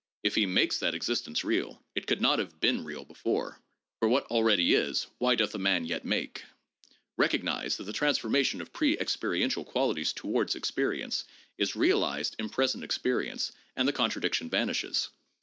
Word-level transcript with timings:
If 0.23 0.33
he 0.33 0.47
makes 0.47 0.79
that 0.79 0.95
existence 0.95 1.43
real, 1.43 1.79
it 1.93 2.07
could 2.07 2.21
not 2.21 2.39
have 2.39 2.59
been 2.59 2.83
real 2.83 3.05
before; 3.05 3.61
for 3.99 4.07
what 4.09 4.25
already 4.31 4.73
is, 4.73 5.05
why 5.19 5.35
doth 5.35 5.53
a 5.53 5.59
man 5.59 5.85
yet 5.85 6.03
make? 6.03 6.43
Recognize 7.17 7.77
that 7.77 7.83
the 7.83 7.93
transformation 7.93 8.61
of 8.61 8.73
pre 8.73 8.97
experiential 8.97 9.63
qualities 9.63 10.11
towards 10.11 10.55
experience" 10.55 11.25
is 11.59 11.75
realized 11.75 12.35
in 12.39 12.49
present 12.49 12.83
experience, 12.83 13.51
and 13.75 13.87
the 13.87 13.93
contradiction 13.93 14.49
vanishes. 14.49 15.09